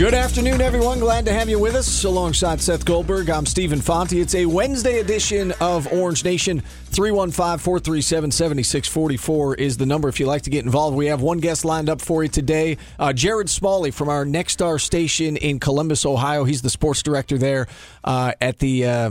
[0.00, 0.98] Good afternoon, everyone.
[0.98, 2.04] Glad to have you with us.
[2.04, 4.14] Alongside Seth Goldberg, I'm Stephen Fonte.
[4.14, 6.62] It's a Wednesday edition of Orange Nation.
[6.86, 10.96] 315 437 7644 is the number if you'd like to get involved.
[10.96, 14.80] We have one guest lined up for you today uh, Jared Smalley from our Nexstar
[14.80, 16.44] station in Columbus, Ohio.
[16.44, 17.66] He's the sports director there
[18.02, 18.86] uh, at the.
[18.86, 19.10] Uh,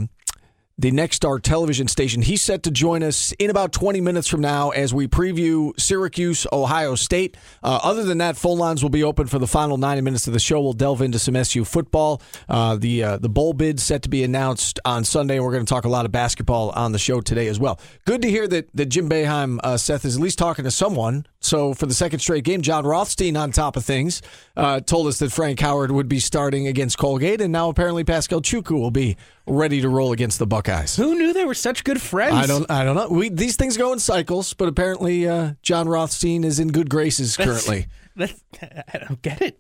[0.80, 2.22] the Nexstar television station.
[2.22, 6.48] He's set to join us in about 20 minutes from now as we preview Syracuse,
[6.54, 7.36] Ohio State.
[7.62, 10.34] Uh, other than that, phone lines will be open for the final 90 minutes of
[10.34, 10.62] the show.
[10.62, 12.22] We'll delve into some SU football.
[12.48, 15.36] Uh, the uh, the bowl bid set to be announced on Sunday.
[15.36, 17.78] and We're going to talk a lot of basketball on the show today as well.
[18.06, 21.26] Good to hear that, that Jim Boeheim, uh, Seth, is at least talking to someone.
[21.42, 24.22] So for the second straight game, Jon Rothstein on top of things
[24.58, 28.42] uh, told us that Frank Howard would be starting against Colgate, and now apparently Pascal
[28.42, 29.16] Chukwu will be
[29.48, 30.98] ready to roll against the Buckeyes.
[30.98, 32.36] Who knew they were such good friends?
[32.36, 32.70] I don't.
[32.70, 33.08] I don't know.
[33.10, 37.38] We, these things go in cycles, but apparently uh, Jon Rothstein is in good graces
[37.38, 37.88] currently.
[38.16, 39.60] That's, I don't get it.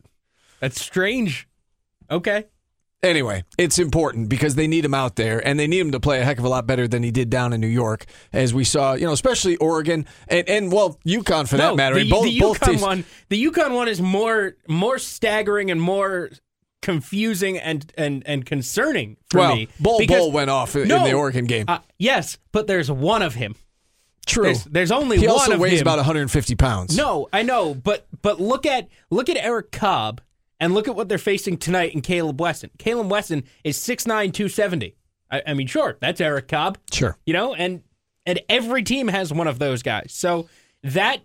[0.60, 1.48] That's strange.
[2.12, 2.46] Okay.
[3.02, 6.20] Anyway, it's important because they need him out there, and they need him to play
[6.20, 8.66] a heck of a lot better than he did down in New York, as we
[8.66, 8.94] saw.
[8.94, 11.96] You know, especially Oregon and, and well, UConn for that No, matter.
[11.96, 15.82] The, both, the both UConn teams- one, the UConn one is more more staggering and
[15.82, 16.30] more
[16.82, 19.70] confusing and and and concerning for well, me.
[19.80, 21.66] Bull Bull went off in No, the Oregon game.
[21.70, 23.56] Uh, yes, but there's one of him.
[24.26, 24.44] True.
[24.44, 25.88] There's, there's only he one also weighs him.
[25.88, 26.96] about 150 pounds.
[26.98, 30.22] No, I know, but but look at look at Eric Cobb
[30.60, 32.70] and look at what they're facing tonight in Kaleb Wesson.
[32.78, 34.96] Kaleb Wesson is 6'9", 270.
[35.32, 36.78] I, I mean, sure, that's Eric Cobb.
[36.92, 37.18] Sure.
[37.26, 37.84] You know, and
[38.26, 40.12] and every team has one of those guys.
[40.14, 40.48] So
[40.84, 41.22] that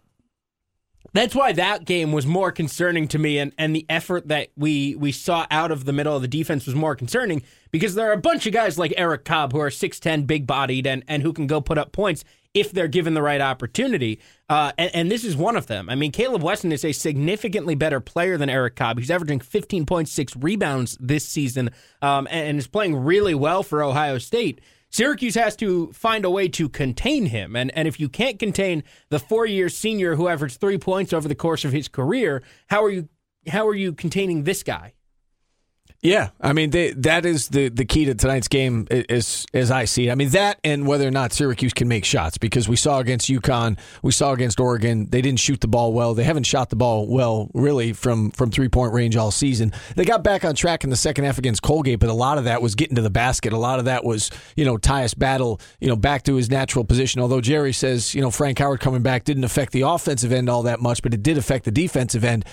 [1.12, 4.94] that's why that game was more concerning to me and, and the effort that we
[4.96, 8.12] we saw out of the middle of the defense was more concerning because there are
[8.12, 11.32] a bunch of guys like Eric Cobb who are 6'10 big bodied and, and who
[11.32, 14.20] can go put up points if they're given the right opportunity.
[14.48, 15.90] Uh, and, and this is one of them.
[15.90, 18.98] I mean, Kaleb Wesson is a significantly better player than Eric Cobb.
[18.98, 21.70] He's averaging 15.6 rebounds this season
[22.00, 24.60] um, and, and is playing really well for Ohio State.
[24.94, 27.56] Syracuse has to find a way to contain him.
[27.56, 31.26] And, and if you can't contain the four year senior who averaged three points over
[31.26, 33.08] the course of his career, how are you
[33.48, 34.94] how are you containing this guy?
[36.04, 39.86] Yeah, I mean they, that is the, the key to tonight's game, as as I
[39.86, 40.12] see it.
[40.12, 43.30] I mean that and whether or not Syracuse can make shots because we saw against
[43.30, 46.12] UConn, we saw against Oregon, they didn't shoot the ball well.
[46.12, 49.72] They haven't shot the ball well really from from three point range all season.
[49.96, 52.44] They got back on track in the second half against Colgate, but a lot of
[52.44, 53.54] that was getting to the basket.
[53.54, 56.84] A lot of that was you know Tyus Battle, you know back to his natural
[56.84, 57.22] position.
[57.22, 60.64] Although Gerry says you know Frank Howard coming back didn't affect the offensive end all
[60.64, 62.44] that much, but it did affect the defensive end.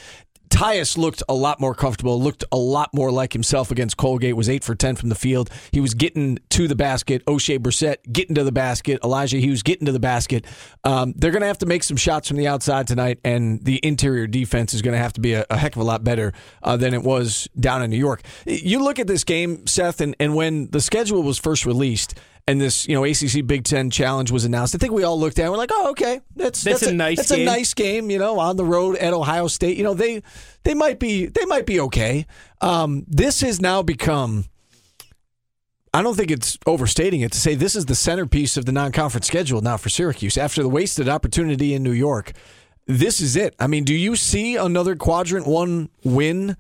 [0.52, 4.50] Tyus looked a lot more comfortable, looked a lot more like himself against Colgate, was
[4.50, 5.50] 8 for 10 from the field.
[5.72, 7.26] He was getting to the basket.
[7.26, 9.00] Oshae Brissett getting to the basket.
[9.04, 10.46] Elijah Hughes getting to the basket.
[10.84, 13.80] Um, they're going to have to make some shots from the outside tonight, and the
[13.82, 16.34] interior defense is going to have to be a, a heck of a lot better
[16.62, 18.22] uh, than it was down in New York.
[18.46, 22.14] You look at this game, Seth, and, and when the schedule was first released,
[22.48, 24.76] and this you know ACC Big Ten Challenge was announced.
[24.76, 25.46] I think we all looked at it.
[25.46, 27.42] and We're like, oh, okay, that's That's a nice that's game.
[27.48, 28.10] a nice game.
[28.10, 29.78] You know, on the road at Ohio State.
[29.78, 30.22] You know, they
[30.64, 32.26] they might be they might be okay.
[32.62, 34.46] Um, this has now become.
[35.94, 39.28] I don't think it's overstating it to say this is the centerpiece of the non-conference
[39.28, 42.32] schedule now for Syracuse after the wasted opportunity in New York.
[42.88, 43.56] This is it.
[43.60, 46.56] I mean, do you see another quadrant one win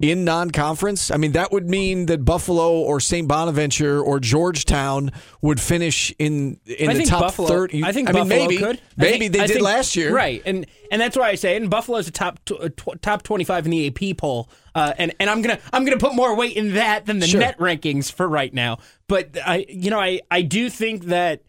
[0.00, 1.10] in non-conference?
[1.10, 3.26] I mean, that would mean that Buffalo or St.
[3.26, 5.10] Bonaventure or Georgetown
[5.42, 7.82] would finish in in I the top Buffalo, thirty.
[7.84, 8.80] I think I mean, Buffalo maybe could.
[8.96, 10.40] Maybe think- they I did think- last year, right?
[10.46, 13.44] And and that's why I say, and Buffalo's a top tw- uh, tw- top twenty
[13.44, 16.56] five in the AP poll, uh, and and I'm gonna I'm gonna put more weight
[16.56, 17.40] in that than the Sure.
[17.40, 18.78] net rankings for right now.
[19.08, 21.42] But I, you know, I I do think that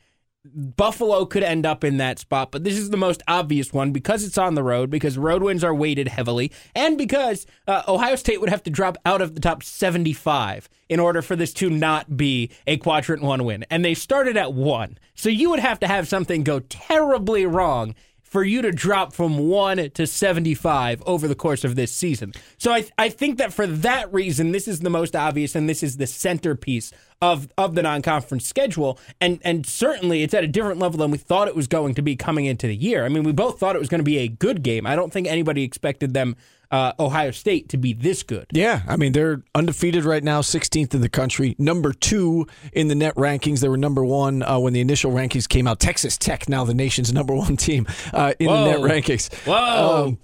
[0.45, 4.23] Buffalo could end up in that spot, but this is the most obvious one because
[4.23, 8.39] it's on the road, because road wins are weighted heavily, and because uh, Ohio State
[8.39, 12.15] would have to drop out of the top 75 in order for this to not
[12.15, 13.65] be a quadrant one win.
[13.69, 14.97] And they started at one.
[15.13, 17.93] So you would have to have something go terribly wrong
[18.29, 22.33] for you to drop from 1 to 75 over the course of this season.
[22.57, 25.83] So I, I think that for that reason, this is the most obvious and this
[25.83, 26.91] is the centerpiece
[27.21, 28.99] of, of the non conference schedule.
[29.19, 32.01] And, and certainly it's at a different level than we thought it was going to
[32.01, 33.03] be coming into the year.
[33.05, 34.85] I mean, we both thought it was going to be a good game.
[34.85, 36.35] I don't think anybody expected them
[36.71, 38.45] uh, Ohio State to be this good.
[38.51, 42.95] Yeah, I mean they're undefeated right now, 16th in the country, number two in the
[42.95, 43.59] net rankings.
[43.61, 45.79] They were number one uh, when the initial rankings came out.
[45.79, 48.65] Texas Tech now the nation's number one team uh, in Whoa.
[48.65, 49.33] the net rankings.
[49.45, 50.07] Whoa!
[50.07, 50.17] Um,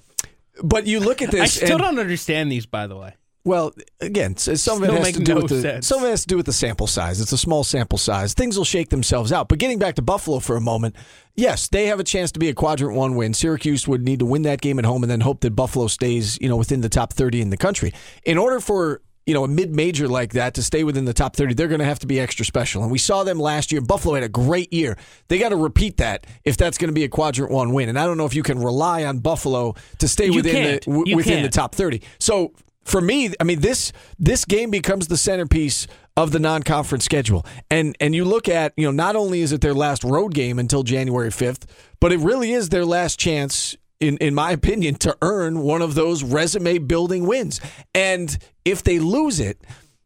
[0.64, 1.42] but you look at this.
[1.42, 3.16] I still and- don't understand these, by the way.
[3.46, 5.86] Well, again, some of it Still has to do no with the sense.
[5.88, 7.22] some of it has to do with the sample size.
[7.22, 8.34] It's a small sample size.
[8.34, 9.48] Things will shake themselves out.
[9.50, 10.96] But getting back to Buffalo for a moment,
[11.36, 13.36] yes, they have a chance to be a quadrant one win.
[13.36, 16.40] Syracuse would need to win that game at home and then hope that Buffalo stays,
[16.42, 17.94] you know, within the top thirty in the country.
[18.26, 21.36] In order for you know a mid major like that to stay within the top
[21.36, 22.82] thirty, they're going to have to be extra special.
[22.82, 23.80] And we saw them last year.
[23.82, 24.98] Buffalo had a great year.
[25.28, 27.90] They got to repeat that if that's going to be a quadrant one win.
[27.90, 30.80] And I don't know if you can rely on Buffalo to stay You within the
[30.92, 31.54] w- within the can't.
[31.54, 32.02] top 30.
[32.20, 32.54] So
[32.86, 37.46] for me, I mean this this game becomes the centerpiece of the non-conference schedule.
[37.70, 40.60] And and you look at, you know, not only is it their last road game
[40.60, 41.64] until January 5th,
[42.00, 45.96] but it really is their last chance in in my opinion to earn one of
[45.96, 47.60] those resume building wins.
[47.94, 49.60] And if they lose it,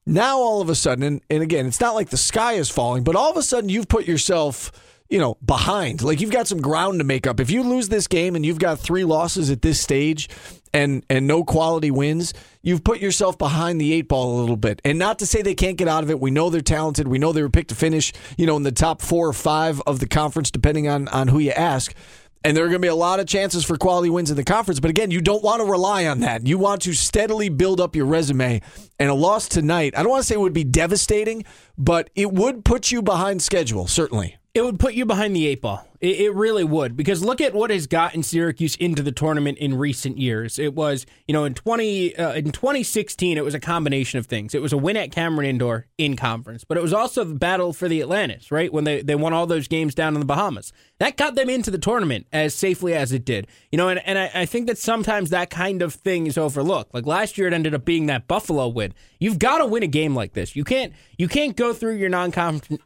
[0.06, 3.04] now all of a sudden and, and again, it's not like the sky is falling,
[3.04, 4.72] but all of a sudden you've put yourself
[5.10, 6.04] you know, behind.
[6.04, 7.40] Like you've got some ground to make up.
[7.40, 10.30] If you lose this game and you've got three losses at this stage
[10.72, 14.82] and and no quality wins, you've put yourself behind the eight ball a little bit.
[14.86, 16.20] And not to say they can't get out of it.
[16.20, 17.08] We know they're talented.
[17.08, 19.82] We know they were picked to finish, you know, in the top four or five
[19.88, 21.94] of the conference, depending on on who you ask.
[22.42, 24.46] And there are going to be a lot of chances for quality wins in the
[24.46, 24.80] conference.
[24.80, 26.48] But again, you don't want to rely on that.
[26.48, 28.62] You want to steadily build up your resume.
[28.98, 31.44] And a loss tonight, I don't want to say it would be devastating,
[31.78, 34.39] but it would put you behind schedule, certainly.
[34.54, 35.89] It would put you behind the eight ball.
[36.02, 39.78] It, it really would because look at what has gotten Syracuse into the tournament in
[39.78, 40.58] recent years.
[40.58, 44.26] It was, you know, in twenty uh, in twenty sixteen, it was a combination of
[44.26, 44.56] things.
[44.56, 47.74] It was a win at Cameron Indoor in conference, but it was also the battle
[47.74, 48.72] for the Atlantis, right?
[48.72, 51.72] When they they won all those games down in the Bahamas, that got them into
[51.72, 53.48] the tournament as safely as it did.
[53.72, 56.94] You know, and and I, I think that sometimes that kind of thing is overlooked.
[56.94, 58.94] Like last year, it ended up being that Buffalo win.
[59.20, 60.56] You've got to win a game like this.
[60.56, 62.32] You can't you can't go through your non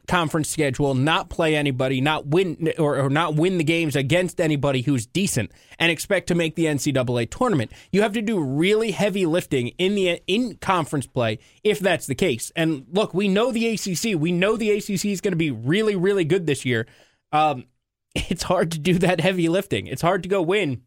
[0.08, 4.82] conference schedule, not play anybody, not win or, or not win the games against anybody
[4.82, 7.70] who's decent, and expect to make the NCAA tournament.
[7.92, 12.14] You have to do really heavy lifting in the in conference play if that's the
[12.14, 12.50] case.
[12.56, 14.18] And look, we know the ACC.
[14.18, 16.86] We know the ACC is going to be really really good this year.
[17.32, 17.66] Um,
[18.14, 19.86] it's hard to do that heavy lifting.
[19.86, 20.82] It's hard to go win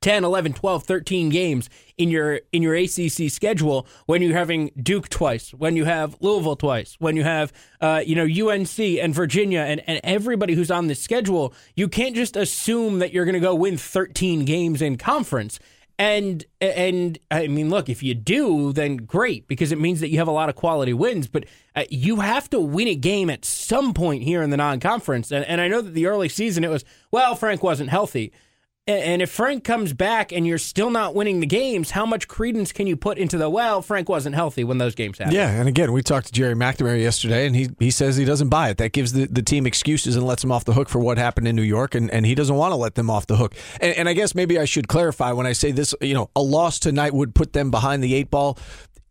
[0.00, 5.08] 10, 11, 12, 13 games in your in your ACC schedule when you're having Duke
[5.08, 9.60] twice, when you have Louisville twice, when you have uh, you know UNC and Virginia
[9.60, 13.40] and, and everybody who's on this schedule, you can't just assume that you're going to
[13.40, 15.58] go win 13 games in conference.
[15.98, 20.18] And and I mean, look, if you do, then great because it means that you
[20.18, 21.26] have a lot of quality wins.
[21.26, 25.32] But uh, you have to win a game at some point here in the non-conference.
[25.32, 28.32] And, and I know that the early season it was well, Frank wasn't healthy.
[28.88, 32.72] And if Frank comes back and you're still not winning the games, how much credence
[32.72, 33.82] can you put into the well?
[33.82, 35.36] Frank wasn't healthy when those games happened.
[35.36, 38.48] Yeah, and again, we talked to Gerry McNamara yesterday, and he he says he doesn't
[38.48, 38.78] buy it.
[38.78, 41.46] That gives the, the team excuses and lets them off the hook for what happened
[41.46, 43.54] in New York, and, and he doesn't want to let them off the hook.
[43.78, 45.94] And, and I guess maybe I should clarify when I say this.
[46.00, 48.56] You know, a loss tonight would put them behind the eight ball.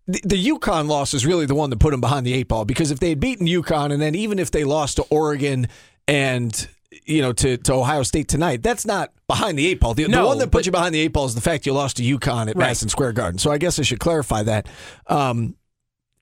[0.07, 2.91] The, UConn loss is really the one that put them behind the eight ball because
[2.91, 5.67] if they had beaten UConn, and then even if they lost to Oregon
[6.07, 6.67] and
[7.05, 9.93] you know to, to Ohio State tonight, that's not behind the eight ball.
[9.93, 11.73] The, the one that but- put you behind the eight ball is the fact you
[11.73, 12.57] lost to UConn at Right.
[12.57, 13.39] Madison Square Garden.
[13.39, 14.67] So I guess I should clarify that.
[15.07, 15.55] Um,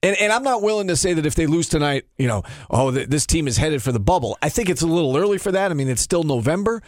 [0.02, 2.90] and, and I'm not willing to say that if they lose tonight, you know, oh,
[2.92, 4.36] th- this team is headed for the bubble.
[4.42, 5.70] I think it's a little early for that.
[5.70, 6.82] I mean, it's still November.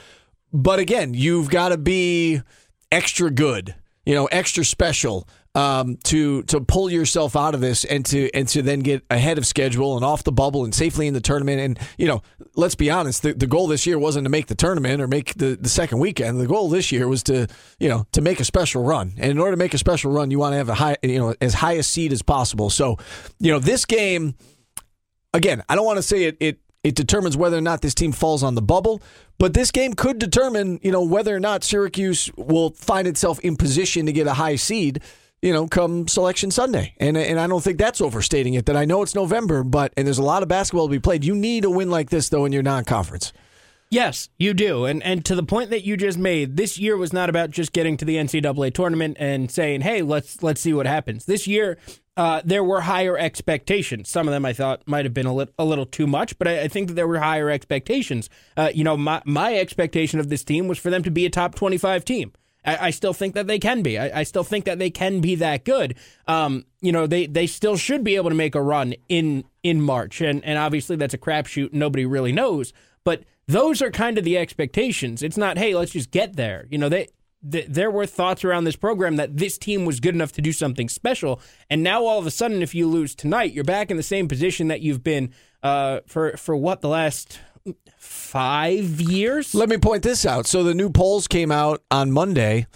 [0.53, 2.43] But again, you've got to be
[2.93, 5.27] extra good, you know, extra special
[5.59, 9.39] um, to to pull yourself out of this and to and to then get ahead
[9.39, 11.61] of schedule and off the bubble and safely in the tournament.
[11.61, 12.23] And you know,
[12.55, 15.35] let's be honest, the, the goal this year wasn't to make the tournament or make
[15.35, 16.39] the, the second weekend.
[16.39, 17.49] The goal this year was to
[17.81, 19.15] you know to make a special run.
[19.19, 21.19] And in order to make a special run, you want to have a high you
[21.19, 22.71] know as high a seed as possible.
[22.71, 22.97] So
[23.41, 24.37] you know this game
[25.35, 28.13] again, I don't want to say it it it determines whether or not this team
[28.13, 29.03] falls on the bubble,
[29.39, 33.57] but this game could determine, you know, whether or not Syracuse will find itself in
[33.57, 35.03] position to get a high seed.
[35.43, 36.95] You know, come selection Sunday.
[36.99, 38.67] And and I don't think that's overstating it.
[38.67, 41.25] That I know it's November, but and there's a lot of basketball to be played.
[41.25, 43.33] You need a win like this though in your non-conference.
[43.91, 44.85] Yes, you do.
[44.85, 47.73] And and to the point that you just made, this year was not about just
[47.73, 51.79] getting to the NCAA tournament and saying, "Hey, let's let's see what happens." This year,
[52.17, 54.11] uh, there were higher expectations.
[54.11, 56.49] Some of them I thought might have been a, li- a little too much, but
[56.49, 58.29] I, I, think that there were higher expectations.
[58.57, 61.31] Uh, you know, my my expectation of this team was for them to be a
[61.31, 62.33] top twenty five team.
[62.65, 63.99] I, I, still think that they can be.
[63.99, 65.97] I, I, still think that they can be that good.
[66.27, 69.81] Um, you know, they they still should be able to make a run in in
[69.81, 71.73] March, and and obviously that's a crapshoot.
[71.73, 72.73] Nobody really knows,
[73.05, 75.23] but those are kind of the expectations.
[75.23, 76.67] It's not, hey, let's just get there.
[76.71, 77.09] You know, they,
[77.51, 80.53] th- there were thoughts around this program that this team was good enough to do
[80.53, 81.41] something special.
[81.71, 84.29] And now all of a sudden, if you lose tonight, you're back in the same
[84.29, 87.41] position that you've been uh, for for what the last
[87.99, 89.55] five years.
[89.55, 90.47] Let me point this out.
[90.47, 92.67] So the new polls came out on Monday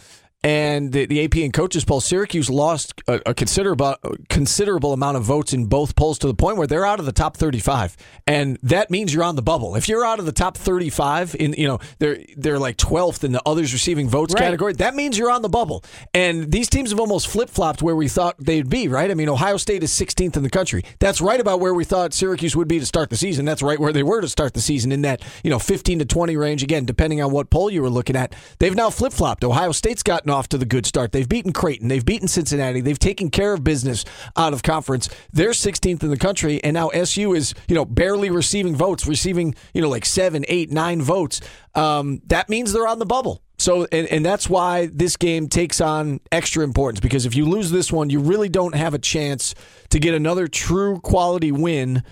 [0.44, 3.96] and the, the AP and coaches poll, Syracuse lost a, a, considerable
[4.28, 7.12] considerable amount of votes in both polls to the point where they're out of the
[7.12, 7.96] top 35,
[8.26, 9.76] and that means you're on the bubble.
[9.76, 13.32] If you're out of the top 35, in you know they're they're like 12th in
[13.32, 14.42] the others receiving votes right.
[14.42, 15.84] category, that means you're on the bubble.
[16.12, 18.88] And these teams have almost flip flopped where we thought they'd be.
[18.88, 19.10] Right?
[19.10, 20.84] I mean, Ohio State is 16th in the country.
[20.98, 23.44] That's right about where we thought Syracuse would be to start the season.
[23.44, 26.04] That's right where they were to start the season in that you know 15 to
[26.04, 26.64] 20 range.
[26.64, 29.44] Again, depending on what poll you were looking at, they've now flip flopped.
[29.44, 31.12] Ohio State's gotten off to the good start.
[31.12, 31.88] They've beaten Creighton.
[31.88, 32.80] They've beaten Cincinnati.
[32.80, 34.04] They've taken care of business
[34.36, 35.08] out of conference.
[35.32, 39.54] They're 16th in the country, and now SU is you know barely receiving votes, receiving
[39.74, 41.40] you know like seven, eight, nine votes.
[41.74, 43.42] Um, that means they're on the bubble.
[43.58, 47.70] So, and, and that's why this game takes on extra importance because if you lose
[47.70, 49.54] this one, you really don't have a chance
[49.90, 52.02] to get another true quality win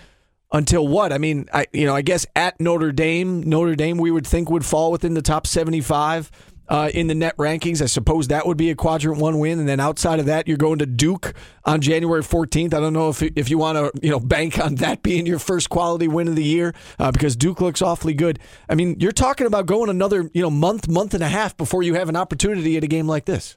[0.53, 1.13] until what?
[1.13, 4.51] I mean, I you know, I guess at Notre Dame, Notre Dame we would think
[4.51, 6.31] would fall within the top 75
[6.71, 7.83] uh, in the net rankings.
[7.83, 10.57] I suppose that would be a quadrant one win, and then outside of that, you're
[10.57, 11.35] going to Duke
[11.65, 12.73] on January 14th.
[12.73, 15.41] I don't know if if you want to you know bank on that being your
[15.41, 18.39] first quality win of the year uh, because Duke looks awfully good.
[18.69, 21.83] I mean, you're talking about going another you know month, month and a half before
[21.83, 23.57] you have an opportunity at a game like this.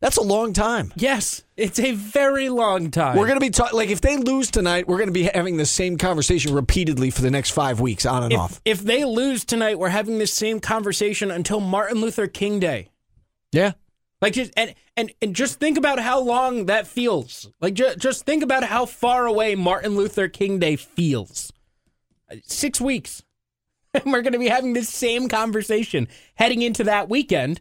[0.00, 0.92] That's a long time.
[0.96, 3.18] Yes, it's a very long time.
[3.18, 5.58] We're going to be talking, like, if they lose tonight, we're going to be having
[5.58, 8.60] the same conversation repeatedly for the next five weeks, on and if, off.
[8.64, 12.88] If they lose tonight, we're having this same conversation until Martin Luther King Day.
[13.52, 13.72] Yeah.
[14.22, 17.50] Like just and and and just think about how long that feels.
[17.60, 21.52] Like just just think about how far away Martin Luther King Day feels.
[22.44, 23.22] Six weeks.
[23.92, 27.60] And we're going to be having this same conversation heading into that weekend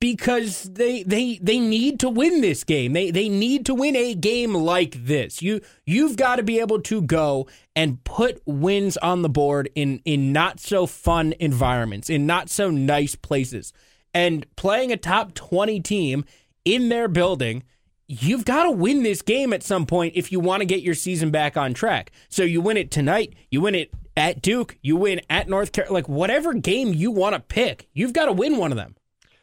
[0.00, 2.92] because they they they need to win this game.
[2.92, 5.42] They they need to win a game like this.
[5.42, 10.00] You you've got to be able to go and put wins on the board in
[10.04, 13.72] in not so fun environments, in not so nice places.
[14.14, 16.24] And playing a top 20 team
[16.64, 17.62] in their building,
[18.06, 20.94] you've got to win this game at some point if you want to get your
[20.94, 22.10] season back on track.
[22.28, 25.94] So you win it tonight, you win it at Duke, you win at North Carolina,
[25.94, 28.96] like whatever game you want to pick, you've got to win one of them.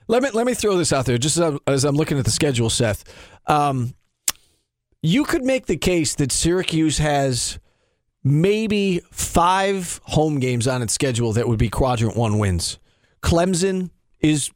[0.07, 2.31] Let me let me throw this out there, just as, as I'm looking at the
[2.31, 3.03] schedule, Seth.
[3.47, 3.95] Um,
[5.01, 7.59] you could make the case that Syracuse has
[8.23, 12.79] maybe five home games on its schedule that would be quadrant one wins.
[13.21, 14.51] Clemson is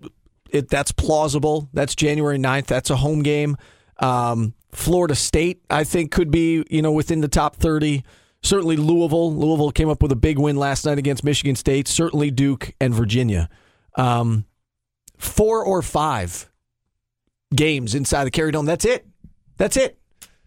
[0.50, 1.70] it that's plausible.
[1.74, 2.65] That's January 9th.
[2.65, 3.58] That's a home game.
[4.00, 8.03] Um, Florida State, I think, could be you know within the top thirty.
[8.41, 9.34] Certainly Louisville.
[9.34, 11.88] Louisville came up with a big win last night against Michigan State.
[11.88, 13.50] Certainly Duke and Virginia.
[13.96, 14.46] Um,
[15.19, 16.49] four or five
[17.53, 18.65] games inside the Carrier Dome.
[18.65, 19.05] That's it.
[19.57, 19.99] That's it.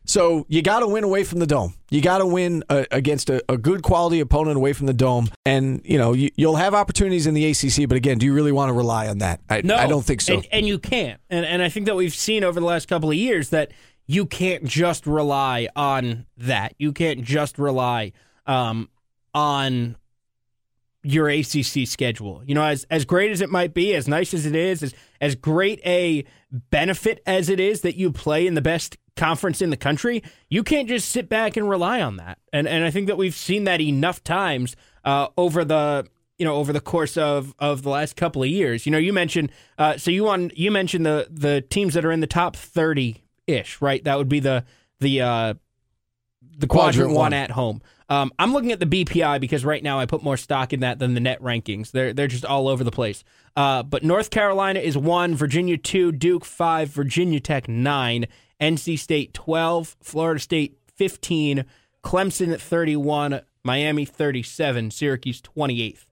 [0.04, 1.74] So you got to win away from the dome.
[1.90, 5.30] You got to win uh, against a, a, good quality opponent away from the dome,
[5.46, 7.88] and you know you, will have opportunities in the ACC.
[7.88, 9.40] But again, do you really want to rely on that?
[9.48, 10.34] I, no, I don't think so.
[10.34, 11.20] And, and you can't.
[11.30, 13.72] And, and I think that we've seen over the last couple of years that
[14.06, 16.74] you can't just rely on that.
[16.78, 18.12] You can't just rely
[18.44, 18.88] um,
[19.34, 19.96] on
[21.02, 22.42] your ACC schedule.
[22.46, 24.94] You know, as as great as it might be, as nice as it is, as
[25.20, 29.70] as great a benefit as it is that you play in the best conference in
[29.70, 32.38] the country, you can't just sit back and rely on that.
[32.52, 36.06] And and I think that we've seen that enough times uh, over the
[36.38, 38.86] you know over the course of of the last couple of years.
[38.86, 42.12] You know, you mentioned uh, so you on you mentioned the the teams that are
[42.12, 44.02] in the top thirty ish, right?
[44.04, 44.64] That would be the
[45.00, 45.54] the uh,
[46.58, 47.16] the quadrant, quadrant one.
[47.16, 47.82] one at home.
[48.12, 50.98] Um, I'm looking at the BPI because right now I put more stock in that
[50.98, 51.92] than the net rankings.
[51.92, 53.24] They're they're just all over the place.
[53.56, 58.26] Uh, but North Carolina is one, Virginia two, Duke five, Virginia Tech nine,
[58.60, 61.64] NC State twelve, Florida State fifteen,
[62.04, 66.06] Clemson at thirty one, Miami thirty seven, Syracuse twenty eighth.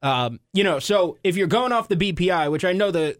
[0.00, 3.18] Um, you know, so if you're going off the BPI, which I know the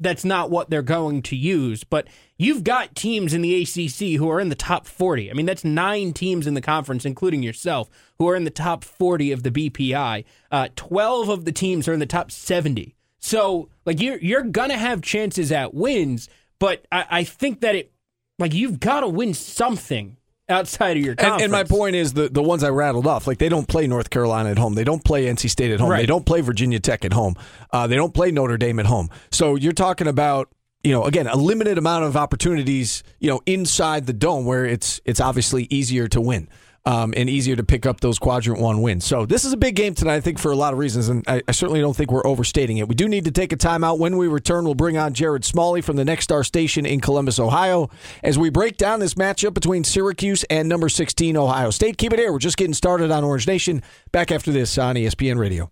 [0.00, 1.84] that's not what they're going to use.
[1.84, 5.30] But you've got teams in the ACC who are in the top 40.
[5.30, 7.88] I mean, that's nine teams in the conference, including yourself,
[8.18, 10.24] who are in the top 40 of the BPI.
[10.50, 12.94] Uh, 12 of the teams are in the top 70.
[13.18, 16.28] So, like, you're, you're going to have chances at wins,
[16.58, 17.92] but I, I think that it,
[18.38, 20.17] like, you've got to win something
[20.48, 21.42] outside of your And, conference.
[21.44, 24.10] and my point is the the ones I rattled off, like they don't play North
[24.10, 26.00] Carolina at home, they don't play NC State at home, Right.
[26.00, 27.34] they don't play Virginia Tech at home,
[27.72, 29.10] uh, they don't play Notre Dame at home.
[29.30, 30.48] So you're talking about
[30.84, 35.00] you know again a limited amount of opportunities you know inside the dome where it's
[35.04, 36.48] it's obviously easier to win.
[36.88, 39.04] Um, and easier to pick up those quadrant one wins.
[39.04, 41.22] So this is a big game tonight, I think, for a lot of reasons, and
[41.28, 42.88] I, I certainly don't think we're overstating it.
[42.88, 43.98] We do need to take a timeout.
[43.98, 47.90] When we return, we'll bring on Jared Smalley from the Nexstar Station in Columbus, Ohio,
[48.24, 51.98] as we break down this matchup between Syracuse and number 16 Ohio State.
[51.98, 52.32] Keep it here.
[52.32, 53.82] We're just getting started on Orange Nation.
[54.10, 55.70] Back after this on ESPN Radio.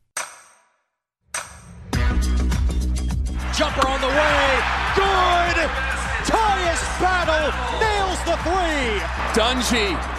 [3.54, 4.60] Jumper on the way.
[4.94, 5.70] Good.
[6.28, 9.00] Tyus Battle nails the three.
[9.32, 10.15] Dungey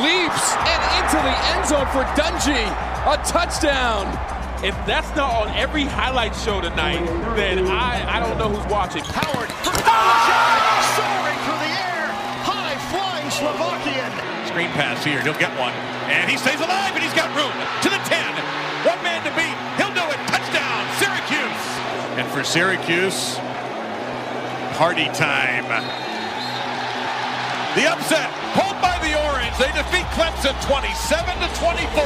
[0.00, 2.64] leaps and into the end zone for Dungey.
[3.04, 4.08] A touchdown.
[4.62, 7.02] If that's not on every highlight show tonight,
[7.34, 9.02] then I, I don't know who's watching.
[9.02, 10.62] Howard for Kalashak,
[10.94, 12.06] soaring through the air,
[12.46, 14.06] high flying Slovakian.
[14.46, 15.20] Screen pass here.
[15.20, 15.74] He'll get one.
[16.06, 17.50] And he stays alive, and he's got room
[17.82, 18.22] to the 10.
[18.86, 19.56] One man to beat.
[19.82, 20.20] He'll do it.
[20.30, 21.64] Touchdown, Syracuse.
[22.14, 23.34] And for Syracuse,
[24.78, 25.66] party time.
[27.74, 28.41] The upset, pulled by
[29.02, 29.56] the Orange.
[29.58, 32.02] They defeat Clemson 27 to 24.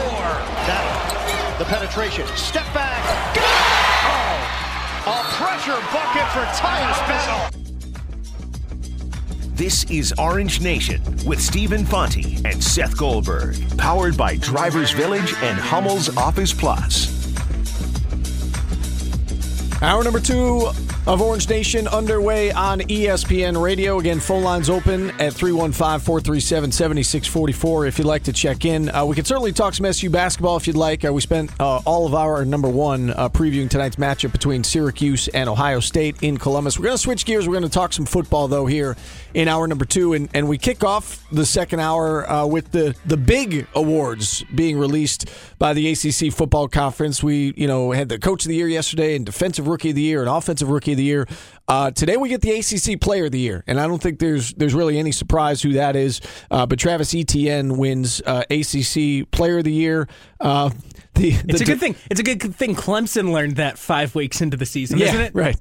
[0.67, 3.05] Battle, the penetration, step back.
[4.09, 7.61] Oh, a pressure bucket for Tyus Battle.
[9.55, 15.59] This is Orange Nation with Stephen Fonte and Seth Goldberg, powered by Drivers Village and
[15.59, 17.12] Hummel's Office Plus.
[19.83, 20.71] Hour number two
[21.07, 24.01] of Orange Nation underway on ESPN Radio.
[24.01, 28.89] Again, phone lines open at 315 437 7644 if you'd like to check in.
[28.89, 31.05] Uh, we can certainly talk some SU basketball if you'd like.
[31.05, 35.29] Uh, we spent uh, all of our number one uh, previewing tonight's matchup between Syracuse
[35.29, 36.77] and Ohio State in Columbus.
[36.77, 37.47] We're going to switch gears.
[37.47, 38.97] We're going to talk some football, though, here
[39.33, 40.13] in hour number two.
[40.13, 44.77] And, and we kick off the second hour uh, with the, the big awards being
[44.77, 47.23] released by the ACC Football Conference.
[47.23, 50.03] We, you know, had the Coach of the Year yesterday and Defensive Rookie of the
[50.03, 51.26] Year and Offensive Rookie of the Year.
[51.68, 54.52] Uh, today we get the ACC Player of the Year, and I don't think there's
[54.54, 56.20] there's really any surprise who that is.
[56.50, 60.09] Uh, but Travis Etienne wins uh, ACC Player of the Year.
[60.40, 60.70] Uh,
[61.14, 61.96] the, it's a good thing.
[62.11, 65.35] It's a good thing Clemson learned that five weeks into the season, yeah, isn't it?
[65.35, 65.56] Right.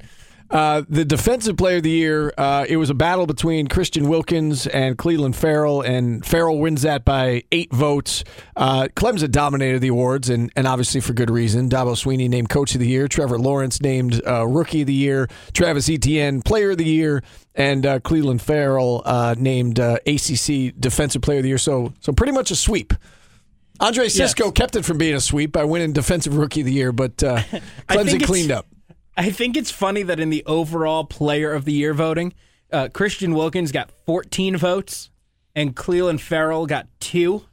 [0.49, 4.67] Uh, the defensive player of the year, uh, it was a battle between Christian Wilkins
[4.67, 8.23] and Cleveland Ferrell, and Ferrell wins that by eight votes.
[8.55, 11.67] Uh, Clemson dominated the awards, and, and obviously for good reason.
[11.67, 15.27] Dabo Swinney named Coach of the Year, Trevor Lawrence named uh, Rookie of the Year,
[15.53, 17.23] Travis Etienne Player of the Year,
[17.55, 21.57] and uh, Cleveland Ferrell uh, named uh, ACC Defensive Player of the Year.
[21.57, 22.93] So, so pretty much a sweep.
[23.79, 26.91] Andre Cisco kept it from being a sweep by winning Defensive Rookie of the Year,
[26.91, 27.37] but uh,
[27.89, 28.67] Clemson cleaned up.
[29.17, 32.33] I think it's funny that in the overall player of the year voting,
[32.71, 35.09] uh, Christian Wilkins got 14 votes
[35.55, 37.45] and Cleveland Ferrell got two.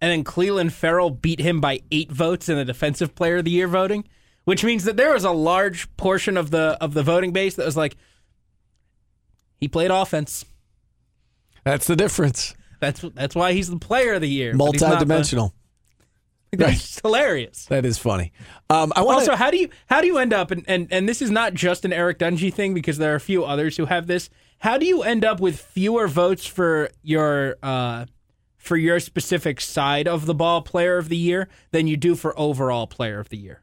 [0.00, 3.50] And then Cleveland Ferrell beat him by eight votes in the defensive player of the
[3.50, 4.04] year voting,
[4.44, 7.64] which means that there was a large portion of the of the voting base that
[7.64, 7.96] was like,
[9.58, 10.44] he played offense.
[11.64, 12.54] That's the difference.
[12.80, 14.54] That's that's why he's the player of the year.
[14.54, 15.54] but he's not the- Multi-dimensional.
[16.52, 17.66] That's hilarious.
[17.66, 18.32] That is funny.
[18.70, 19.18] Um, I wanna...
[19.18, 21.54] Also, how do you how do you end up and, and and this is not
[21.54, 24.30] just an Eric Dungey thing because there are a few others who have this.
[24.58, 28.06] How do you end up with fewer votes for your uh
[28.56, 32.38] for your specific side of the ball player of the year than you do for
[32.38, 33.62] overall player of the year?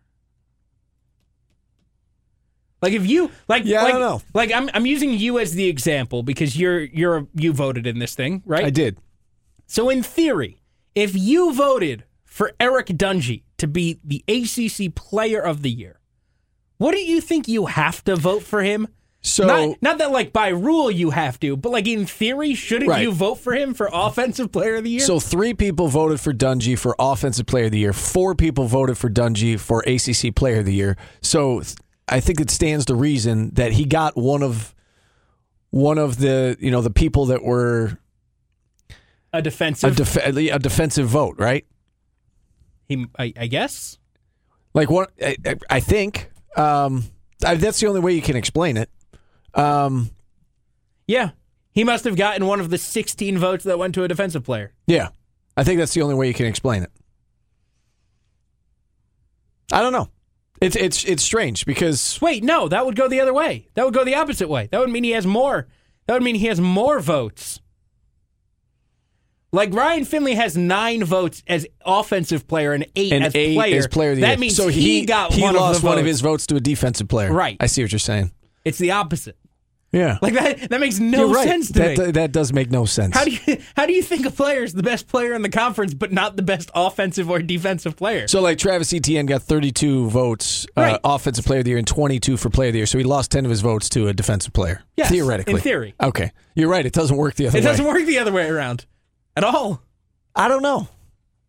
[2.81, 4.21] Like if you like Yeah, I don't know.
[4.33, 8.13] like I'm I'm using you as the example because you're you're you voted in this
[8.13, 8.65] thing, right?
[8.65, 8.97] I did.
[9.65, 10.61] So, in theory,
[10.93, 15.99] if you voted for Eric Dungey to be the ACC Player of the Year,
[16.79, 18.87] wouldn't you think you have to vote for him?
[19.21, 22.89] So not, not that like by rule you have to, but like in theory, shouldn't
[22.89, 23.03] Right.
[23.03, 24.99] you vote for him for Offensive Player of the Year?
[25.01, 27.93] So three people voted for Dungey for Offensive Player of the Year.
[27.93, 30.97] Four people voted for Dungey for ACC Player of the Year.
[31.21, 31.61] So
[32.09, 34.73] I think it stands to reason that he got one of
[35.69, 37.99] one of the you know the people that were
[39.31, 41.65] a a, defensive, def- a defensive vote, right?
[42.87, 43.97] He, I, I guess.
[44.73, 45.35] Like what I,
[45.69, 47.03] I- think um,
[47.45, 48.89] I, that's the only way you can explain it.
[49.53, 50.09] Um,
[51.07, 51.31] Yeah,
[51.71, 54.73] he must have gotten one of the 16 votes that went to a defensive player.
[54.87, 55.09] Yeah.
[55.55, 56.91] I think that's the only way you can explain it.
[59.71, 60.09] I don't know.
[60.61, 63.67] It's it's it's strange because Wait, no, that would go the other way.
[63.73, 64.67] That would go the opposite way.
[64.71, 65.67] That would mean he has more.
[66.07, 67.59] That would mean he has more votes.
[69.53, 73.75] Like Ryan Finley has nine votes as offensive player and eight and as eight player.
[73.77, 74.37] is player of the that year.
[74.39, 77.07] means so he, got he one lost of one of his votes to a defensive
[77.07, 77.31] player.
[77.31, 77.55] Right.
[77.59, 78.31] I see what you're saying.
[78.65, 79.37] It's the opposite.
[79.91, 80.17] Yeah.
[80.23, 80.71] Like that.
[80.71, 81.47] That makes no right.
[81.47, 82.11] sense to that, me.
[82.13, 83.15] that does make no sense.
[83.15, 85.49] How do you how do you think a player is the best player in the
[85.49, 88.27] conference, but not the best offensive or defensive player?
[88.27, 92.37] so like Travis Etienne got 32 votes, uh, offensive player of the year, and 22
[92.37, 92.85] for player of the year.
[92.87, 94.81] So he lost 10 of his votes to a defensive player.
[94.97, 95.53] Yes, theoretically.
[95.53, 95.93] in theory.
[96.01, 96.87] Okay, you're right.
[96.87, 97.69] It doesn't work the other it way.
[97.69, 98.87] doesn't work the other way around
[99.35, 99.81] at all.
[100.35, 100.87] I don't know.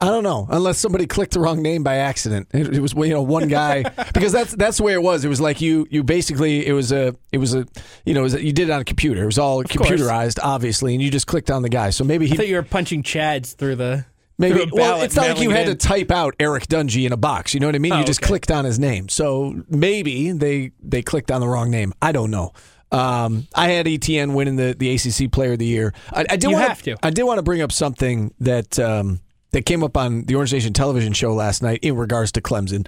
[0.00, 2.48] I don't know unless somebody clicked the wrong name by accident.
[2.52, 5.24] It, it was you know one guy because that's that's the way it was.
[5.24, 7.66] It was like you you basically it was a it was a
[8.04, 9.22] you know a, you did it on a computer.
[9.22, 9.88] It was all course.
[9.88, 11.90] computerized, obviously, and you just clicked on the guy.
[11.90, 14.04] So maybe I thought he you were punching Chads through the
[14.36, 17.12] maybe through well it's not like you had it to type out Eric Dungey in
[17.12, 17.54] a box.
[17.54, 17.92] You know what I mean?
[17.92, 18.28] Oh, you just okay.
[18.28, 19.08] clicked on his name.
[19.08, 21.94] So maybe they they clicked on the wrong name.
[22.02, 22.52] I don't know.
[22.92, 25.92] Um, I had Etienne winning the, the ACC Player of the Year.
[26.12, 26.96] I, I did You wanna, have to.
[27.02, 29.20] I did want to bring up something that um,
[29.50, 32.86] that came up on the Orange Nation television show last night in regards to Clemson.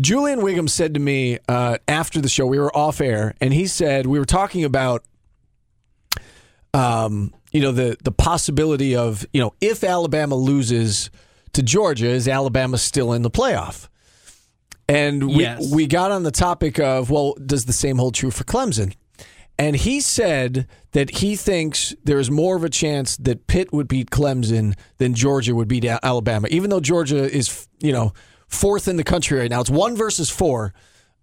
[0.00, 3.66] Julian Wiggum said to me uh, after the show, we were off air, and he
[3.66, 5.04] said we were talking about,
[6.72, 11.10] um, you know, the the possibility of you know if Alabama loses
[11.52, 13.88] to Georgia, is Alabama still in the playoff?
[14.88, 15.72] And we Yes.
[15.72, 18.94] we got on the topic of well, does the same hold true for Clemson?
[19.58, 23.86] And he said that he thinks there is more of a chance that Pitt would
[23.86, 28.12] beat Clemson than Georgia would beat Alabama, even though Georgia is, you know,
[28.48, 29.60] fourth in the country right now.
[29.60, 30.74] It's one versus four.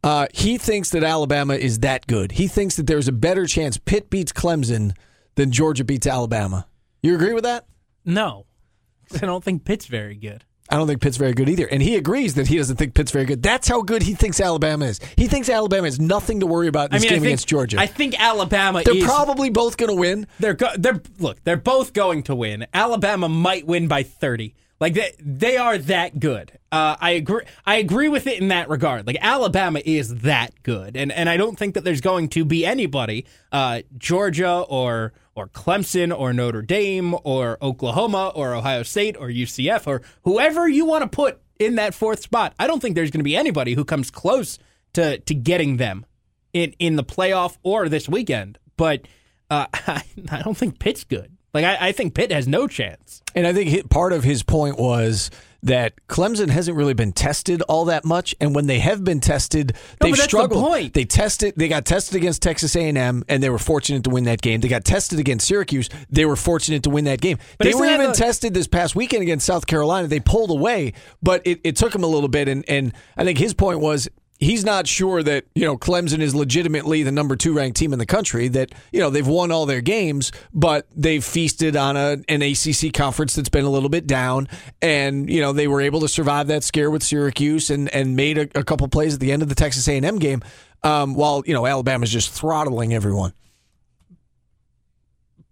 [0.03, 2.31] Uh, he thinks that Alabama is that good.
[2.33, 4.95] He thinks that there's a better chance Pitt beats Clemson
[5.35, 6.67] than Georgia beats Alabama.
[7.03, 7.65] You agree with that?
[8.05, 8.45] No,
[9.13, 10.45] I don't think Pitt's very good.
[10.71, 11.67] I don't think Pitt's very good either.
[11.67, 13.43] And he agrees that he doesn't think Pitt's very good.
[13.43, 14.99] That's how good he thinks Alabama is.
[15.17, 17.47] He thinks Alabama has nothing to worry about in I this mean, game think, against
[17.47, 17.77] Georgia.
[17.77, 20.27] I think Alabama They're is probably both going to win.
[20.39, 22.65] they're go, they're look they're both going to win.
[22.73, 24.55] Alabama might win by thirty.
[24.81, 26.57] Like they they are that good.
[26.71, 27.43] Uh, I agree.
[27.67, 29.05] I agree with it in that regard.
[29.05, 32.65] Like Alabama is that good, and and I don't think that there's going to be
[32.65, 39.27] anybody, uh, Georgia or or Clemson or Notre Dame or Oklahoma or Ohio State or
[39.27, 42.55] UCF or whoever you want to put in that fourth spot.
[42.57, 44.57] I don't think there's going to be anybody who comes close
[44.93, 46.07] to to getting them
[46.53, 48.57] in in the playoff or this weekend.
[48.77, 49.07] But
[49.51, 51.37] uh, I, I don't think Pitt's good.
[51.53, 53.21] Like I, I think Pitt has no chance.
[53.35, 55.29] And I think hi- part of his point was
[55.63, 59.73] that Clemson hasn't really been tested all that much, and when they have been tested,
[60.01, 60.63] No, they've the struggled.
[60.63, 60.93] point.
[60.95, 61.53] They tested.
[61.55, 64.41] They got tested against Texas A and M, and they were fortunate to win that
[64.41, 64.61] game.
[64.61, 65.87] They got tested against Syracuse.
[66.09, 67.37] They were fortunate to win that game.
[67.59, 70.07] But they were even the- tested this past weekend against South Carolina.
[70.07, 72.47] They pulled away, but it, it took them a little bit.
[72.47, 74.09] And and I think his point was.
[74.41, 77.99] He's not sure that you know Clemson is legitimately the number two ranked team in
[77.99, 78.47] the country.
[78.47, 82.91] That you know they've won all their games, but they've feasted on a, an ACC
[82.91, 84.47] conference that's been a little bit down,
[84.81, 88.39] and you know they were able to survive that scare with Syracuse and and made
[88.39, 90.41] a, a couple plays at the end of the Texas A and M game,
[90.81, 93.33] um, while you know Alabama's just throttling everyone.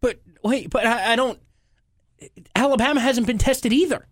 [0.02, 1.40] But wait, but I, I don't.
[2.56, 4.08] Alabama hasn't been tested either.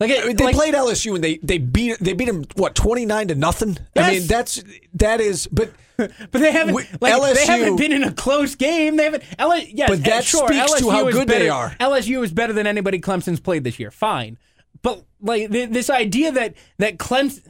[0.00, 2.44] Like, it, I mean, they like- played LSU and they they beat they beat them
[2.54, 3.78] what twenty nine to nothing.
[3.96, 4.62] I mean that's
[4.94, 5.72] that is but.
[5.98, 6.74] but they haven't.
[7.02, 8.96] Like, LSU they haven't been in a close game.
[8.96, 9.24] They haven't.
[9.36, 11.70] L- yes, But that sure, speaks to LSU how is good they are.
[11.80, 13.90] LSU is better than anybody Clemson's played this year.
[13.90, 14.38] Fine,
[14.82, 17.42] but like th- this idea that that Clemson,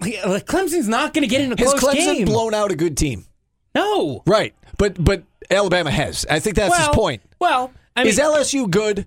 [0.00, 2.24] like, Clemson's not going to get in a Has close Clemson game.
[2.24, 3.26] blown out a good team?
[3.74, 4.22] no.
[4.24, 6.24] Right, but but Alabama has.
[6.30, 7.22] I think that's well, his point.
[7.38, 9.06] Well, I mean, Is LSU good?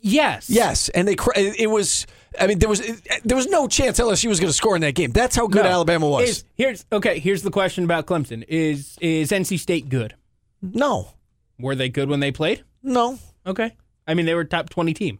[0.00, 2.06] yes, Yes, and they cr- it was.
[2.38, 2.80] I mean, there was
[3.24, 5.10] there was no chance LSU was going to score in that game.
[5.10, 5.70] That's how good No.
[5.70, 6.28] Alabama was.
[6.28, 7.18] Is, here's okay.
[7.18, 10.14] Here's the question about Clemson: Is is NC State good?
[10.62, 11.12] no,
[11.58, 12.62] Were they good when they played?
[12.82, 13.18] no.
[13.46, 13.74] Okay.
[14.06, 15.18] I mean, they were top twenty team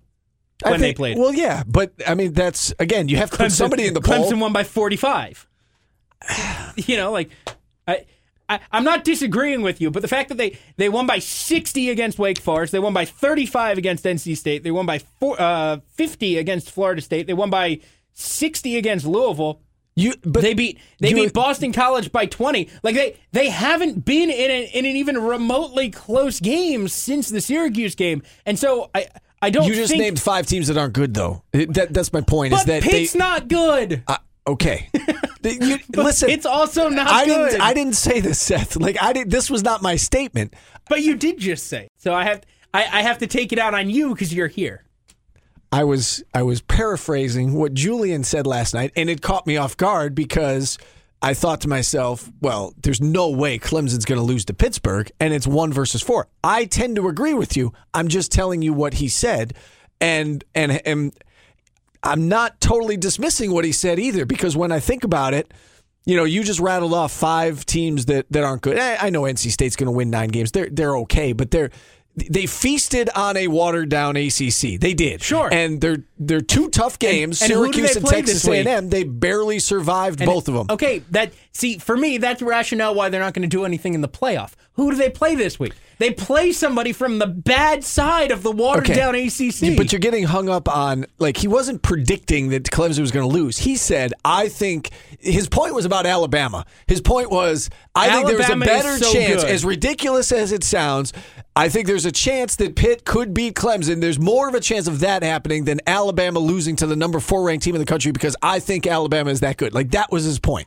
[0.64, 1.16] when they played.
[1.18, 4.00] Well, yeah, but I mean, that's again, you have to put Clemson- somebody in the
[4.00, 4.40] Clemson poll.
[4.40, 5.48] won by 45.
[6.76, 7.30] you know, like
[7.88, 8.04] I,
[8.50, 11.88] I I'm not disagreeing with you, but the fact that they they won by 60
[11.88, 15.78] against Wake Forest, they won by 35 against NC State, they won by four, uh,
[15.94, 17.80] 50 against Florida State, they won by
[18.12, 19.60] 60 against Louisville.
[19.96, 22.68] You, but They beat they beat Boston College by 20.
[22.82, 27.40] Like they they haven't been in, a, in an even remotely close game since the
[27.40, 28.22] Syracuse game.
[28.46, 29.08] And so I
[29.42, 31.42] I don't You just think named five teams that aren't good, though.
[31.52, 32.52] That, that's my point.
[32.52, 34.02] is that Pitt's they not good.
[34.06, 34.90] uh, okay?
[35.42, 37.50] You- listen, it's also not I good.
[37.50, 37.62] didn't.
[37.62, 38.76] I didn't say this, Seth.
[38.76, 39.30] Like I did.
[39.30, 40.54] This was not my statement.
[40.88, 41.88] But you did just say.
[41.96, 42.42] So I have
[42.74, 44.84] I, I have to take it out on you because you're here.
[45.72, 49.76] I was I was paraphrasing what Julian said last night, and it caught me off
[49.76, 50.78] guard because
[51.22, 55.32] I thought to myself, well, there's no way Clemson's going to lose to Pittsburgh, and
[55.32, 56.28] it's one versus four.
[56.42, 57.72] I tend to agree with you.
[57.94, 59.54] I'm just telling you what he said,
[60.00, 61.12] and and and
[62.02, 65.52] I'm not totally dismissing what he said either, because when I think about it,
[66.06, 68.78] you know, you just rattled off five teams that, that aren't good.
[68.78, 70.50] I, I know NC State's going to win nine games.
[70.52, 71.70] They're they're okay, but they're
[72.16, 74.80] they feasted on a watered down ACC.
[74.80, 75.48] They did, Sure.
[75.52, 77.40] and they're they're two tough games.
[77.42, 78.46] and do Syracuse and Texas?
[78.48, 78.88] A&M.
[78.88, 80.74] They barely survived And both it- of them.
[80.74, 84.00] Okay, that see for me that's rationale why they're not going to do anything in
[84.00, 84.52] the playoff.
[84.74, 85.74] Who do they play this week?
[85.98, 88.94] They play somebody from the bad side of the watered Okay.
[88.94, 89.76] down ACC.
[89.76, 93.34] But you're getting hung up on like he wasn't predicting that Clemson was going to
[93.34, 93.58] lose.
[93.58, 96.64] He said, "I think." His point was about Alabama.
[96.86, 99.50] His point was, "I think there's a better so chance." good.
[99.50, 101.12] As ridiculous as it sounds,
[101.54, 104.00] I think there's a chance that Pitt could beat Clemson.
[104.00, 107.42] There's more of a chance of that happening than Alabama losing to the number four
[107.42, 109.74] ranked team in the country because I think Alabama is that good.
[109.74, 110.66] Like that was his point.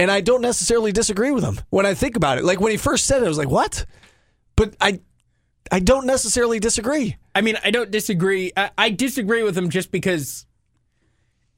[0.00, 2.44] And I don't necessarily disagree with him when I think about it.
[2.44, 3.84] Like when he first said it, I was like, "What?"
[4.56, 5.00] But I,
[5.70, 7.18] I don't necessarily disagree.
[7.34, 8.50] I mean, I don't disagree.
[8.56, 10.46] I, I disagree with him just because,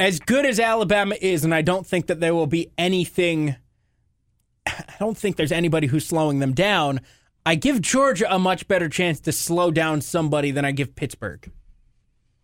[0.01, 3.55] as good as Alabama is, and I don't think that there will be anything.
[4.67, 7.01] I don't think there's anybody who's slowing them down.
[7.47, 11.49] I give Georgia a much better chance to slow down somebody than I give Pittsburgh.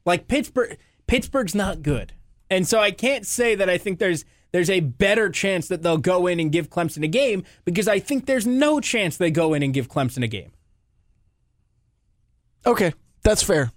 [0.06, 2.12] Like Pittsburgh, Pittsburgh's not good,
[2.48, 5.98] and so I can't say that I think there's there's a better chance that they'll
[5.98, 9.54] go in and give Clemson a game because I think there's no chance they go
[9.54, 10.52] in and give Clemson a game.
[12.66, 13.72] Okay, that's fair.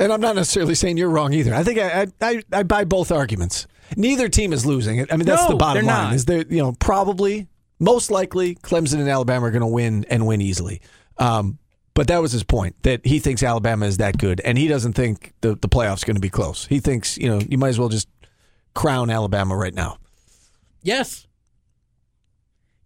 [0.00, 1.54] And I'm not necessarily saying you're wrong either.
[1.54, 3.66] I think I I, I, buy both arguments.
[3.96, 5.00] Neither team is losing.
[5.00, 6.04] I mean, that's No, the bottom line.
[6.04, 6.14] not.
[6.14, 7.48] Is there you know probably
[7.78, 10.80] most likely Clemson and Alabama are going to win and win easily.
[11.18, 11.58] Um,
[11.94, 14.94] but that was his point that he thinks Alabama is that good, and he doesn't
[14.94, 16.66] think the the playoffs going to be close.
[16.66, 18.08] He thinks you know you might as well just
[18.74, 19.98] crown Alabama right now.
[20.82, 21.26] Yes.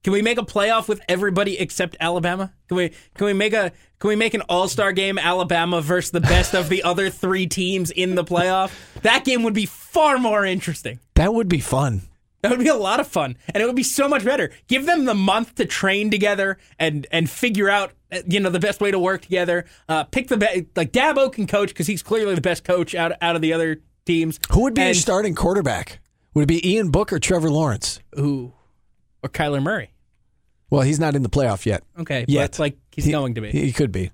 [0.05, 2.55] Can we make a playoff with everybody except Alabama?
[2.69, 6.21] Can we can we make a can we make an all-star game Alabama versus the
[6.21, 8.71] best of the other 3 teams in the playoff?
[9.03, 11.01] That game would be far more interesting.
[11.15, 12.03] That would be fun.
[12.43, 14.53] That would be a lot of fun, and it would be so much better.
[14.69, 17.93] Give them the month to train together and and figure out
[18.27, 19.65] you know the best way to work together.
[19.89, 23.13] Uh, pick the best like Dabo can coach because he's clearly the best coach out
[23.21, 24.41] out of the other teams.
[24.51, 26.01] Who would be your starting quarterback?
[26.35, 28.01] Would it be Ian Book or Trevor Lawrence?
[28.19, 28.53] Ooh,
[29.23, 29.93] or Kyler Murray?
[30.71, 31.83] Well, he's not in the playoff yet.
[31.99, 32.53] Okay, Yet.
[32.53, 33.51] but like he's He- going to be.
[33.51, 34.11] He could be.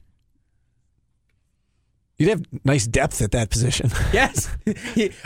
[2.16, 3.90] You'd have nice depth at that position.
[4.12, 4.48] Yes,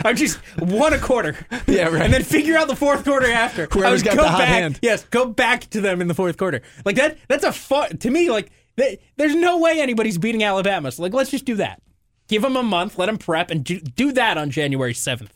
[0.03, 1.35] I'm just one a quarter.
[1.67, 2.01] Yeah, right.
[2.01, 3.67] And then figure out the fourth quarter after.
[3.71, 4.79] Whoever's got go the hot back, hand.
[4.81, 6.61] Yes, go back to them in the fourth quarter.
[6.85, 7.19] Like that.
[7.27, 8.31] That's a fun to me.
[8.31, 10.91] Like th- there's no way anybody's beating Alabama.
[10.91, 11.79] So like let's just do that.
[12.29, 15.33] Give them a month, let them prep, and do, do that on January seventh.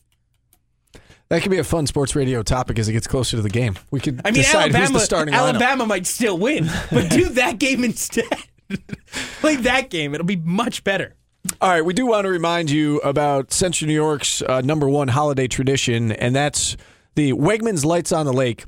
[1.29, 3.75] That could be a fun sports radio topic as it gets closer to the game.
[3.91, 4.86] We could I mean, decide Alabama.
[4.86, 5.38] who's the starting lineup.
[5.38, 8.25] Alabama might still win, but do that game instead.
[9.41, 10.13] Play that game.
[10.13, 11.15] It'll be much better.
[11.60, 15.10] All right, we do want to remind you about Central New York's uh, number one
[15.10, 16.77] holiday tradition, and that's
[17.15, 18.65] the Wegmans Lights on the Lake.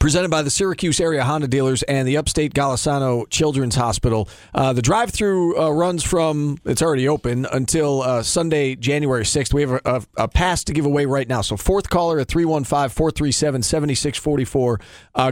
[0.00, 4.30] Presented by the Syracuse area Honda dealers and the Upstate Golisano Children's Hospital.
[4.54, 9.52] Uh, the drive through uh, runs from, it's already open, until uh, Sunday, January 6th.
[9.52, 11.42] We have a, a, a pass to give away right now.
[11.42, 14.80] So, fourth caller at 315 437 7644.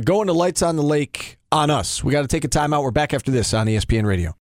[0.00, 2.04] Going to Lights on the Lake on us.
[2.04, 2.83] We got to take a timeout.
[2.83, 4.37] We're back after this on ESPN Radio.